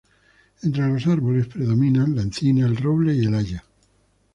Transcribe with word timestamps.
Entre 0.63 0.87
los 0.91 1.05
árboles 1.05 1.45
predominan 1.45 2.15
la 2.15 2.23
encina, 2.23 2.65
el 2.65 2.75
roble 2.75 3.13
y 3.13 3.23
el 3.25 3.35
haya. 3.35 3.63